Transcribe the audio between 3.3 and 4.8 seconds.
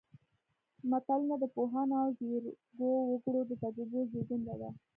د تجربو زېږنده ده